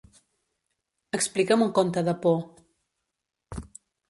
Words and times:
Explica'm 1.17 1.65
un 1.67 1.75
conte 1.81 2.05
de 2.09 2.17
por. 2.25 2.35